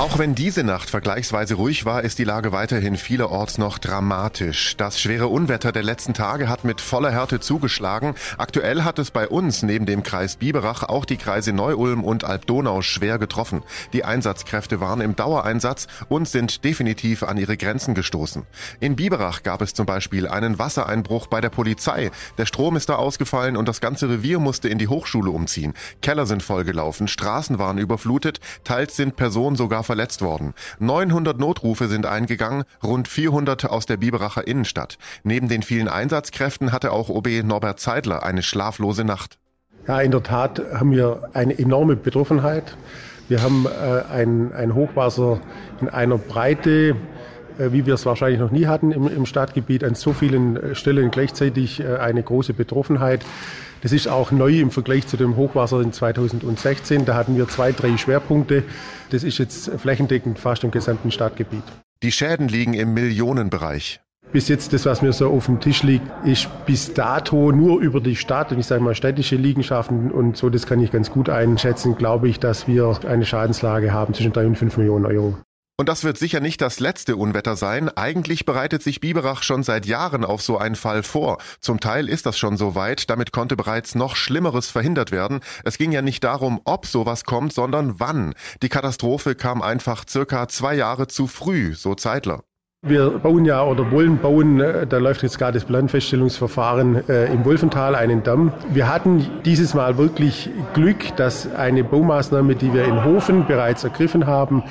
Auch 0.00 0.18
wenn 0.18 0.34
diese 0.34 0.64
Nacht 0.64 0.88
vergleichsweise 0.88 1.56
ruhig 1.56 1.84
war, 1.84 2.02
ist 2.02 2.18
die 2.18 2.24
Lage 2.24 2.52
weiterhin 2.52 2.96
vielerorts 2.96 3.58
noch 3.58 3.76
dramatisch. 3.76 4.74
Das 4.78 4.98
schwere 4.98 5.28
Unwetter 5.28 5.72
der 5.72 5.82
letzten 5.82 6.14
Tage 6.14 6.48
hat 6.48 6.64
mit 6.64 6.80
voller 6.80 7.10
Härte 7.10 7.38
zugeschlagen. 7.38 8.14
Aktuell 8.38 8.84
hat 8.84 8.98
es 8.98 9.10
bei 9.10 9.28
uns 9.28 9.62
neben 9.62 9.84
dem 9.84 10.02
Kreis 10.02 10.36
Biberach 10.36 10.84
auch 10.84 11.04
die 11.04 11.18
Kreise 11.18 11.52
Neu-Ulm 11.52 12.02
und 12.02 12.24
Alb-Donau 12.24 12.80
schwer 12.80 13.18
getroffen. 13.18 13.62
Die 13.92 14.02
Einsatzkräfte 14.02 14.80
waren 14.80 15.02
im 15.02 15.16
Dauereinsatz 15.16 15.86
und 16.08 16.26
sind 16.26 16.64
definitiv 16.64 17.22
an 17.22 17.36
ihre 17.36 17.58
Grenzen 17.58 17.94
gestoßen. 17.94 18.46
In 18.80 18.96
Biberach 18.96 19.42
gab 19.42 19.60
es 19.60 19.74
zum 19.74 19.84
Beispiel 19.84 20.26
einen 20.26 20.58
Wassereinbruch 20.58 21.26
bei 21.26 21.42
der 21.42 21.50
Polizei. 21.50 22.10
Der 22.38 22.46
Strom 22.46 22.74
ist 22.76 22.88
da 22.88 22.94
ausgefallen 22.94 23.54
und 23.54 23.68
das 23.68 23.82
ganze 23.82 24.08
Revier 24.08 24.38
musste 24.38 24.70
in 24.70 24.78
die 24.78 24.88
Hochschule 24.88 25.30
umziehen. 25.30 25.74
Keller 26.00 26.24
sind 26.24 26.42
vollgelaufen, 26.42 27.06
Straßen 27.06 27.58
waren 27.58 27.76
überflutet, 27.76 28.40
teils 28.64 28.96
sind 28.96 29.16
Personen 29.16 29.56
sogar 29.56 29.84
verletzt 29.90 30.22
worden. 30.22 30.54
900 30.78 31.40
Notrufe 31.40 31.88
sind 31.88 32.06
eingegangen, 32.06 32.62
rund 32.80 33.08
400 33.08 33.64
aus 33.64 33.86
der 33.86 33.96
Biberacher 33.96 34.46
Innenstadt. 34.46 34.98
Neben 35.24 35.48
den 35.48 35.64
vielen 35.64 35.88
Einsatzkräften 35.88 36.70
hatte 36.70 36.92
auch 36.92 37.08
OB 37.08 37.42
Norbert 37.42 37.80
Zeidler 37.80 38.22
eine 38.22 38.44
schlaflose 38.44 39.02
Nacht. 39.02 39.40
Ja, 39.88 40.00
in 40.00 40.12
der 40.12 40.22
Tat 40.22 40.62
haben 40.72 40.92
wir 40.92 41.30
eine 41.32 41.58
enorme 41.58 41.96
Betroffenheit. 41.96 42.76
Wir 43.26 43.42
haben 43.42 43.66
äh, 43.66 44.12
ein, 44.12 44.52
ein 44.52 44.76
Hochwasser 44.76 45.40
in 45.80 45.88
einer 45.88 46.18
Breite, 46.18 46.94
wie 47.68 47.86
wir 47.86 47.94
es 47.94 48.06
wahrscheinlich 48.06 48.40
noch 48.40 48.50
nie 48.50 48.66
hatten 48.66 48.92
im, 48.92 49.06
im 49.08 49.26
Stadtgebiet, 49.26 49.84
an 49.84 49.94
so 49.94 50.12
vielen 50.12 50.56
äh, 50.56 50.74
Stellen 50.74 51.10
gleichzeitig 51.10 51.80
äh, 51.80 51.96
eine 51.96 52.22
große 52.22 52.54
Betroffenheit. 52.54 53.24
Das 53.82 53.92
ist 53.92 54.08
auch 54.08 54.30
neu 54.30 54.60
im 54.60 54.70
Vergleich 54.70 55.06
zu 55.06 55.16
dem 55.16 55.36
Hochwasser 55.36 55.80
in 55.80 55.92
2016. 55.92 57.04
Da 57.06 57.14
hatten 57.14 57.36
wir 57.36 57.48
zwei, 57.48 57.72
drei 57.72 57.96
Schwerpunkte. 57.96 58.64
Das 59.10 59.24
ist 59.24 59.38
jetzt 59.38 59.70
flächendeckend 59.78 60.38
fast 60.38 60.64
im 60.64 60.70
gesamten 60.70 61.10
Stadtgebiet. 61.10 61.62
Die 62.02 62.12
Schäden 62.12 62.48
liegen 62.48 62.74
im 62.74 62.94
Millionenbereich. 62.94 64.00
Bis 64.32 64.46
jetzt, 64.46 64.72
das, 64.72 64.86
was 64.86 65.02
mir 65.02 65.12
so 65.12 65.28
auf 65.28 65.46
dem 65.46 65.58
Tisch 65.58 65.82
liegt, 65.82 66.06
ist 66.24 66.48
bis 66.64 66.94
dato 66.94 67.50
nur 67.50 67.80
über 67.80 68.00
die 68.00 68.14
Stadt 68.14 68.52
und 68.52 68.60
ich 68.60 68.66
sage 68.66 68.80
mal 68.80 68.94
städtische 68.94 69.34
Liegenschaften 69.34 70.12
und 70.12 70.36
so, 70.36 70.50
das 70.50 70.66
kann 70.66 70.80
ich 70.80 70.92
ganz 70.92 71.10
gut 71.10 71.28
einschätzen, 71.28 71.96
glaube 71.96 72.28
ich, 72.28 72.38
dass 72.38 72.68
wir 72.68 73.00
eine 73.08 73.26
Schadenslage 73.26 73.92
haben 73.92 74.14
zwischen 74.14 74.32
drei 74.32 74.46
und 74.46 74.56
fünf 74.56 74.76
Millionen 74.76 75.04
Euro. 75.04 75.36
Und 75.80 75.88
das 75.88 76.04
wird 76.04 76.18
sicher 76.18 76.40
nicht 76.40 76.60
das 76.60 76.78
letzte 76.78 77.16
Unwetter 77.16 77.56
sein. 77.56 77.88
Eigentlich 77.88 78.44
bereitet 78.44 78.82
sich 78.82 79.00
Biberach 79.00 79.42
schon 79.42 79.62
seit 79.62 79.86
Jahren 79.86 80.26
auf 80.26 80.42
so 80.42 80.58
einen 80.58 80.74
Fall 80.74 81.02
vor. 81.02 81.38
Zum 81.58 81.80
Teil 81.80 82.06
ist 82.06 82.26
das 82.26 82.38
schon 82.38 82.58
so 82.58 82.74
weit. 82.74 83.08
Damit 83.08 83.32
konnte 83.32 83.56
bereits 83.56 83.94
noch 83.94 84.14
Schlimmeres 84.14 84.68
verhindert 84.68 85.10
werden. 85.10 85.40
Es 85.64 85.78
ging 85.78 85.90
ja 85.90 86.02
nicht 86.02 86.22
darum, 86.22 86.60
ob 86.66 86.84
sowas 86.84 87.24
kommt, 87.24 87.54
sondern 87.54 87.98
wann. 87.98 88.34
Die 88.60 88.68
Katastrophe 88.68 89.34
kam 89.34 89.62
einfach 89.62 90.04
circa 90.06 90.48
zwei 90.48 90.74
Jahre 90.74 91.06
zu 91.06 91.26
früh, 91.26 91.72
so 91.72 91.94
Zeitler. 91.94 92.42
Wir 92.82 93.08
bauen 93.18 93.46
ja 93.46 93.62
oder 93.62 93.90
wollen 93.90 94.18
bauen, 94.18 94.60
äh, 94.60 94.86
da 94.86 94.98
läuft 94.98 95.22
jetzt 95.22 95.38
gerade 95.38 95.58
das 95.58 95.66
Planfeststellungsverfahren 95.66 97.08
äh, 97.08 97.32
im 97.32 97.44
Wolfental, 97.46 97.94
einen 97.94 98.22
Damm. 98.22 98.52
Wir 98.70 98.88
hatten 98.88 99.26
dieses 99.46 99.72
Mal 99.72 99.96
wirklich 99.96 100.50
Glück, 100.74 101.16
dass 101.16 101.50
eine 101.54 101.84
Baumaßnahme, 101.84 102.54
die 102.54 102.74
wir 102.74 102.84
in 102.84 103.02
Hofen 103.02 103.46
bereits 103.46 103.84
ergriffen 103.84 104.26
haben, 104.26 104.62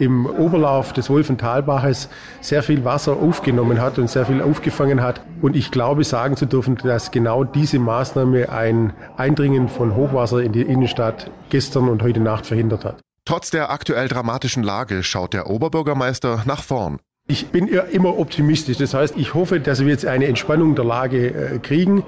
im 0.00 0.26
Oberlauf 0.26 0.92
des 0.92 1.10
Wolfentalbaches 1.10 2.08
sehr 2.40 2.62
viel 2.62 2.84
Wasser 2.84 3.16
aufgenommen 3.16 3.80
hat 3.80 3.98
und 3.98 4.08
sehr 4.08 4.26
viel 4.26 4.42
aufgefangen 4.42 5.02
hat. 5.02 5.20
Und 5.42 5.54
ich 5.54 5.70
glaube 5.70 6.04
sagen 6.04 6.36
zu 6.36 6.46
dürfen, 6.46 6.76
dass 6.76 7.10
genau 7.10 7.44
diese 7.44 7.78
Maßnahme 7.78 8.50
ein 8.50 8.92
Eindringen 9.16 9.68
von 9.68 9.94
Hochwasser 9.94 10.40
in 10.42 10.52
die 10.52 10.62
Innenstadt 10.62 11.30
gestern 11.50 11.88
und 11.88 12.02
heute 12.02 12.20
Nacht 12.20 12.46
verhindert 12.46 12.84
hat. 12.84 13.00
Trotz 13.26 13.50
der 13.50 13.70
aktuell 13.70 14.08
dramatischen 14.08 14.62
Lage 14.62 15.02
schaut 15.02 15.34
der 15.34 15.48
Oberbürgermeister 15.48 16.42
nach 16.46 16.62
vorn. 16.62 16.98
Ich 17.28 17.48
bin 17.48 17.68
immer 17.68 18.18
optimistisch. 18.18 18.78
Das 18.78 18.92
heißt, 18.92 19.16
ich 19.16 19.34
hoffe, 19.34 19.60
dass 19.60 19.80
wir 19.80 19.88
jetzt 19.88 20.04
eine 20.04 20.26
Entspannung 20.26 20.74
der 20.74 20.84
Lage 20.84 21.28
äh, 21.28 21.58
kriegen. 21.60 22.02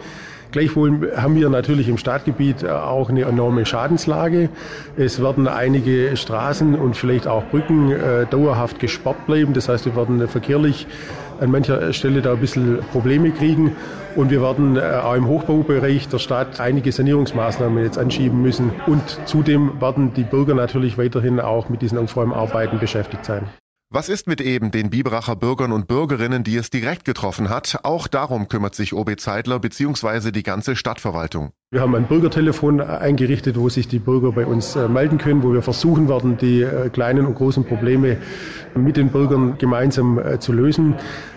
Gleichwohl 0.53 1.13
haben 1.17 1.35
wir 1.35 1.49
natürlich 1.49 1.89
im 1.89 1.97
Stadtgebiet 1.97 2.63
äh, 2.63 2.69
auch 2.69 3.09
eine 3.09 3.23
enorme 3.23 3.65
Schadenslage. 3.65 4.51
Es 4.99 5.21
werden 5.21 5.49
einige 5.49 6.15
Straßen 6.15 6.75
und 6.75 6.95
vielleicht 6.95 7.27
auch 7.27 7.43
Brücken 7.45 7.91
äh, 7.91 8.27
dauerhaft 8.27 8.79
gesperrt 8.79 9.27
bleiben. 9.27 9.55
Das 9.55 9.71
heißt, 9.71 9.87
wir 9.87 9.97
werden 9.97 10.29
verkehrlich 10.29 10.87
an 11.41 11.51
mancher 11.51 11.93
Stelle 11.95 12.21
da 12.21 12.33
ein 12.33 12.39
bisschen 12.39 12.81
Probleme 12.93 13.31
kriegen. 13.31 13.75
Und 14.15 14.31
wir 14.31 14.43
werden 14.43 14.77
äh, 14.77 14.81
auch 15.03 15.15
im 15.15 15.27
Hochbaubereich 15.27 16.09
der 16.09 16.19
Stadt 16.19 16.61
einige 16.61 16.93
Sanierungsmaßnahmen 16.93 17.83
jetzt 17.83 17.97
anschieben 17.97 18.43
müssen. 18.43 18.73
Und 18.87 19.21
zudem 19.25 19.81
werden 19.81 20.13
die 20.13 20.25
Bürger 20.25 20.55
natürlich 20.55 20.99
weiterhin 20.99 21.41
auch 21.41 21.71
mit 21.71 21.81
diesen 21.81 21.97
Aufräumarbeiten 21.97 22.79
beschäftigt 22.79 23.25
sein. 23.25 23.49
Was 23.95 24.09
ist 24.09 24.27
mit 24.27 24.41
eben 24.41 24.71
den 24.71 24.89
Biberacher 24.89 25.37
Bürgern 25.37 25.71
und 25.71 25.87
Bürgerinnen, 25.87 26.45
die 26.45 26.57
es 26.57 26.71
direkt 26.71 27.05
getroffen 27.05 27.51
hat? 27.51 27.81
Auch 27.83 28.09
darum 28.09 28.49
kümmert 28.49 28.75
sich 28.75 28.95
OB 28.95 29.21
Zeidler 29.21 29.59
bzw. 29.59 30.31
die 30.31 30.43
ganze 30.43 30.77
Stadtverwaltung. 30.77 31.51
Wir 31.71 31.83
haben 31.83 31.95
ein 31.95 32.07
Bürgertelefon 32.07 32.81
eingerichtet, 32.81 33.59
wo 33.59 33.69
sich 33.69 33.89
die 33.89 33.99
Bürger 33.99 34.33
bei 34.33 34.47
uns 34.47 34.77
äh, 34.77 34.89
melden 34.89 35.19
können, 35.19 35.43
wo 35.43 35.53
wir 35.53 35.61
versuchen 35.61 36.09
werden, 36.09 36.39
die 36.39 36.63
äh, 36.63 36.89
kleinen 36.89 37.27
und 37.27 37.35
großen 37.35 37.67
Probleme 37.67 38.17
mit 38.75 38.97
den 38.97 39.11
Bürgern 39.11 39.59
gemeinsam 39.59 40.19
äh, 40.19 40.39
zu 40.39 40.55
lösen. 40.55 40.95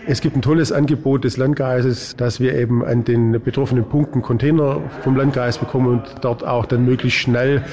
Es 0.08 0.22
gibt 0.22 0.38
ein 0.38 0.42
tolles 0.42 0.72
Angebot 0.72 1.26
des 1.26 1.36
Landkreises, 1.36 2.16
dass 2.16 2.40
wir 2.40 2.56
eben 2.56 2.86
an 2.86 3.04
den 3.04 3.34
betroffenen 3.44 3.84
Punkten 3.84 4.22
Container 4.22 4.82
vom 5.04 5.18
Landkreis 5.18 5.58
bekommen 5.58 5.88
und 5.88 6.04
dort 6.22 6.48
auch 6.48 6.66
dann 6.66 6.86
möglichst 6.86 7.20
schnell 7.20 7.66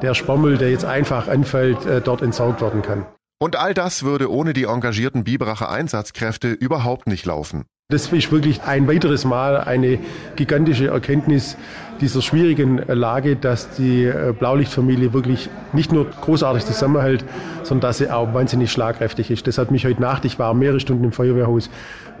der 0.00 0.14
Sperrmüll, 0.14 0.58
der 0.58 0.70
jetzt 0.70 0.84
einfach 0.84 1.26
anfällt, 1.26 1.78
dort 2.04 2.22
entsorgt 2.22 2.62
werden 2.62 2.82
kann. 2.82 3.04
Und 3.40 3.54
all 3.54 3.72
das 3.72 4.02
würde 4.02 4.32
ohne 4.32 4.52
die 4.52 4.64
engagierten 4.64 5.22
Biberacher 5.22 5.70
Einsatzkräfte 5.70 6.48
überhaupt 6.48 7.06
nicht 7.06 7.24
laufen. 7.24 7.66
Das 7.90 8.12
ist 8.12 8.32
wirklich 8.32 8.62
ein 8.64 8.86
weiteres 8.86 9.24
Mal 9.24 9.58
eine 9.58 9.98
gigantische 10.36 10.88
Erkenntnis 10.88 11.56
dieser 12.00 12.20
schwierigen 12.20 12.78
Lage, 12.86 13.36
dass 13.36 13.70
die 13.76 14.04
äh, 14.04 14.34
Blaulichtfamilie 14.38 15.14
wirklich 15.14 15.48
nicht 15.72 15.90
nur 15.90 16.04
großartig 16.10 16.66
zusammenhält, 16.66 17.24
sondern 17.62 17.88
dass 17.88 17.98
sie 17.98 18.10
auch 18.10 18.34
wahnsinnig 18.34 18.70
schlagkräftig 18.70 19.30
ist. 19.30 19.46
Das 19.46 19.56
hat 19.56 19.70
mich 19.70 19.86
heute 19.86 20.02
Nacht, 20.02 20.26
ich 20.26 20.38
war 20.38 20.52
mehrere 20.52 20.80
Stunden 20.80 21.04
im 21.04 21.12
Feuerwehrhaus, 21.12 21.70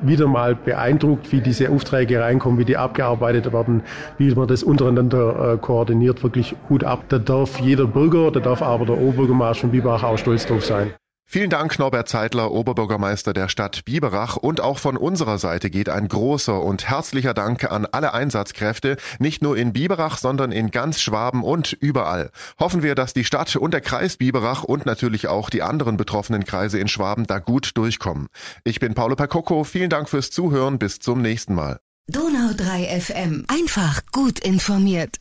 wieder 0.00 0.26
mal 0.26 0.54
beeindruckt, 0.54 1.32
wie 1.32 1.42
diese 1.42 1.68
Aufträge 1.68 2.20
reinkommen, 2.20 2.58
wie 2.58 2.64
die 2.64 2.76
abgearbeitet 2.78 3.52
werden, 3.52 3.82
wie 4.16 4.34
man 4.34 4.48
das 4.48 4.62
untereinander 4.62 5.54
äh, 5.54 5.58
koordiniert, 5.58 6.22
wirklich 6.22 6.54
gut 6.68 6.82
ab. 6.82 7.04
Da 7.08 7.18
darf 7.18 7.60
jeder 7.60 7.86
Bürger, 7.86 8.30
da 8.30 8.40
darf 8.40 8.62
aber 8.62 8.86
der 8.86 8.96
Oberbürgermeister 8.96 9.62
von 9.62 9.70
Bibach 9.72 10.02
auch 10.02 10.16
stolz 10.16 10.46
drauf 10.46 10.64
sein. 10.64 10.92
Vielen 11.30 11.50
Dank, 11.50 11.78
Norbert 11.78 12.08
Zeitler, 12.08 12.52
Oberbürgermeister 12.52 13.34
der 13.34 13.50
Stadt 13.50 13.84
Biberach. 13.84 14.38
Und 14.38 14.62
auch 14.62 14.78
von 14.78 14.96
unserer 14.96 15.36
Seite 15.36 15.68
geht 15.68 15.90
ein 15.90 16.08
großer 16.08 16.62
und 16.62 16.88
herzlicher 16.88 17.34
Dank 17.34 17.70
an 17.70 17.84
alle 17.84 18.14
Einsatzkräfte, 18.14 18.96
nicht 19.18 19.42
nur 19.42 19.58
in 19.58 19.74
Biberach, 19.74 20.16
sondern 20.16 20.52
in 20.52 20.70
ganz 20.70 21.02
Schwaben 21.02 21.44
und 21.44 21.74
überall. 21.74 22.30
Hoffen 22.58 22.82
wir, 22.82 22.94
dass 22.94 23.12
die 23.12 23.26
Stadt 23.26 23.54
und 23.56 23.74
der 23.74 23.82
Kreis 23.82 24.16
Biberach 24.16 24.64
und 24.64 24.86
natürlich 24.86 25.28
auch 25.28 25.50
die 25.50 25.60
anderen 25.60 25.98
betroffenen 25.98 26.46
Kreise 26.46 26.78
in 26.78 26.88
Schwaben 26.88 27.26
da 27.26 27.40
gut 27.40 27.76
durchkommen. 27.76 28.28
Ich 28.64 28.80
bin 28.80 28.94
Paolo 28.94 29.14
Percocco. 29.14 29.64
Vielen 29.64 29.90
Dank 29.90 30.08
fürs 30.08 30.30
Zuhören. 30.30 30.78
Bis 30.78 30.98
zum 30.98 31.20
nächsten 31.20 31.54
Mal. 31.54 31.78
Donau 32.06 32.54
3 32.56 33.00
FM. 33.00 33.44
Einfach 33.48 34.00
gut 34.12 34.38
informiert. 34.38 35.18